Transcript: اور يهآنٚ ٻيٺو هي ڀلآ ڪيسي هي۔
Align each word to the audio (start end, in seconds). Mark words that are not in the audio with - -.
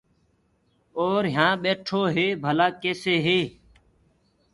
اور 1.01 1.23
يهآنٚ 1.31 1.59
ٻيٺو 1.63 2.01
هي 2.15 2.25
ڀلآ 2.43 2.67
ڪيسي 2.81 3.15
هي۔ 3.25 3.39